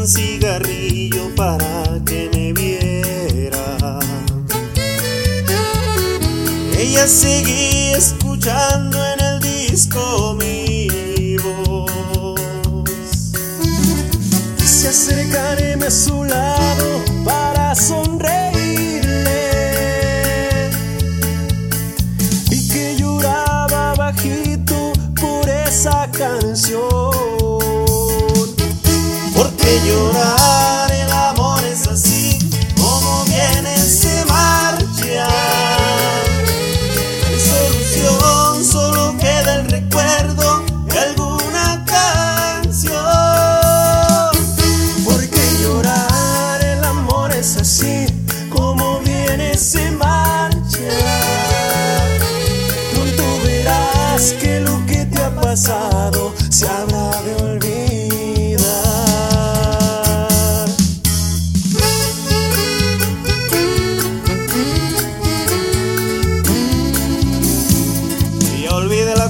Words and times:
un 0.00 0.08
cigarrillo 0.08 1.34
para 1.34 2.00
que 2.06 2.30
me 2.32 2.52
viera. 2.54 3.98
Ella 6.78 7.06
seguía 7.06 7.98
escuchando 7.98 8.98
en 9.12 9.20
el 9.20 9.40
disco 9.40 10.38
mi 10.40 11.36
voz. 11.36 11.90
Quise 14.56 14.88
acercarme 14.88 15.86
a 15.86 15.90
su 15.90 16.24
lado 16.24 16.59
Porque 29.70 29.88
llorar 29.88 30.90
el 30.90 31.12
amor 31.12 31.62
es 31.64 31.86
así, 31.86 32.36
como 32.76 33.24
viene 33.26 33.76
se 33.78 34.24
marcha. 34.24 35.28
Solución, 37.38 38.64
solo 38.64 39.16
queda 39.16 39.54
el 39.60 39.70
recuerdo 39.70 40.64
de 40.86 40.98
alguna 40.98 41.84
canción. 41.86 42.96
Porque 45.04 45.40
llorar 45.62 46.64
el 46.64 46.82
amor 46.82 47.30
es 47.30 47.56
así, 47.56 48.06
como 48.52 48.98
viene 49.02 49.56
se 49.56 49.88
marcha. 49.92 50.90
Pronto 52.92 53.40
verás 53.44 54.32
que 54.32 54.58
lo 54.58 54.84
que 54.86 55.04
te 55.06 55.22
ha 55.22 55.30
pasado 55.40 56.34
se 56.50 56.66
habrá 56.66 56.89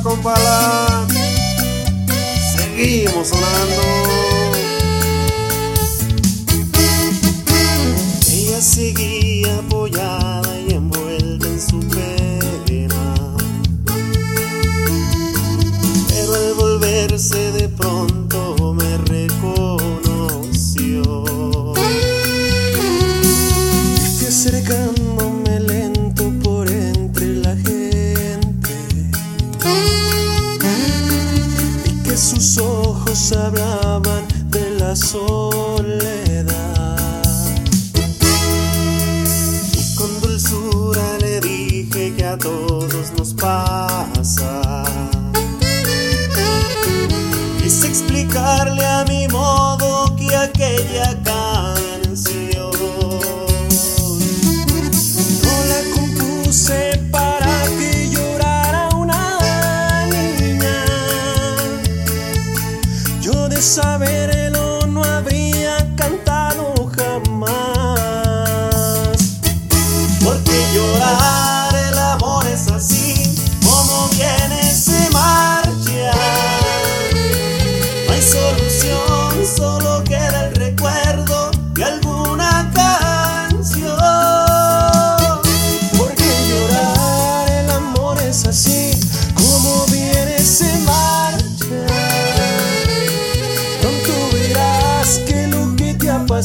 la 0.00 0.02
compala, 0.02 1.06
seguimos 2.52 3.28
sonando. 3.28 3.82
Ella 8.30 8.60
seguía 8.60 9.58
apoyada 9.58 10.58
y 10.60 10.74
envuelta 10.74 11.46
en 11.46 11.60
su 11.60 11.80
pena. 11.80 13.14
Pero 16.08 16.34
al 16.34 16.54
volverse 16.54 17.39
Vi 31.84 31.92
que 32.02 32.16
sus 32.16 32.58
ojos 32.58 33.32
hablaban 33.32 34.26
de 34.46 34.70
la 34.78 34.96
soledad. 34.96 36.54
Y 39.72 39.94
con 39.96 40.20
dulzura 40.20 41.18
le 41.20 41.40
dije 41.40 42.14
que 42.16 42.24
a 42.24 42.36
todos 42.36 43.12
nos 43.16 43.34
pasa. 43.34 44.84
Quise 47.62 47.86
explicarle 47.86 48.84
a 48.84 49.04
mi 49.04 49.28
modo 49.28 50.16
que 50.16 50.34
aquella 50.34 51.22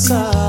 te 0.08 0.45